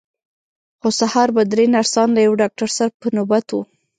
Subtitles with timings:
[0.79, 3.61] خو سهار به درې نرسان له یوه ډاکټر سره په نوبت وو.